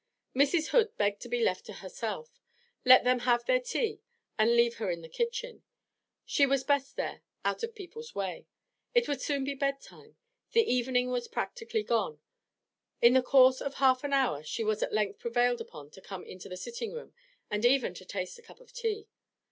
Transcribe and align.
Mrs. 0.35 0.69
Hood 0.69 0.97
begged 0.97 1.21
to 1.21 1.29
be 1.29 1.43
left 1.43 1.63
to 1.67 1.73
herself; 1.73 2.41
let 2.83 3.03
them 3.03 3.19
have 3.19 3.45
their 3.45 3.59
tea 3.59 4.01
and 4.35 4.55
leave 4.55 4.77
her 4.77 4.89
in 4.89 5.01
the 5.03 5.07
kitchen, 5.07 5.61
she 6.25 6.43
was 6.47 6.63
best 6.63 6.95
there, 6.95 7.21
out 7.45 7.61
of 7.61 7.75
people's 7.75 8.15
way; 8.15 8.47
it 8.95 9.07
would 9.07 9.21
soon 9.21 9.43
be 9.43 9.53
bedtime, 9.53 10.17
the 10.53 10.63
evening 10.65 11.11
was 11.11 11.27
practically 11.27 11.83
gone. 11.83 12.19
In 12.99 13.13
the 13.13 13.21
course 13.21 13.61
of 13.61 13.75
half 13.75 14.03
an 14.03 14.11
hour 14.11 14.41
she 14.41 14.63
was 14.63 14.81
at 14.81 14.91
length 14.91 15.19
prevailed 15.19 15.61
upon 15.61 15.91
to 15.91 16.01
come 16.01 16.23
into 16.23 16.49
the 16.49 16.57
sitting 16.57 16.93
room, 16.93 17.13
and 17.51 17.63
even 17.63 17.93
to 17.93 18.03
taste 18.03 18.39
a 18.39 18.41
cup 18.41 18.59
of 18.59 18.73
tea. 18.73 19.07